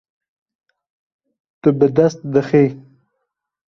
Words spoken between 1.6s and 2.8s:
Tu bi dest dixî.